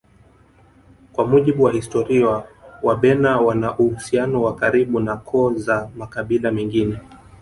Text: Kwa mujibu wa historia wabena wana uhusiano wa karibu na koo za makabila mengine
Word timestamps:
Kwa 1.13 1.27
mujibu 1.27 1.63
wa 1.63 1.71
historia 1.71 2.43
wabena 2.83 3.37
wana 3.41 3.77
uhusiano 3.77 4.41
wa 4.41 4.55
karibu 4.55 4.99
na 4.99 5.17
koo 5.17 5.53
za 5.53 5.89
makabila 5.97 6.51
mengine 6.51 6.97